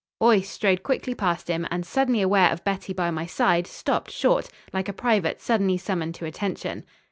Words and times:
Boyce 0.19 0.49
strode 0.49 0.81
quickly 0.81 1.13
past 1.13 1.47
him 1.47 1.67
and, 1.69 1.85
suddenly 1.85 2.23
aware 2.23 2.49
of 2.51 2.63
Betty 2.63 2.91
by 2.91 3.11
my 3.11 3.27
side, 3.27 3.67
stopped 3.67 4.09
short, 4.09 4.49
like 4.73 4.89
a 4.89 4.93
private 4.93 5.39
suddenly 5.39 5.77
summoned 5.77 6.15
to 6.15 6.25
attention. 6.25 6.85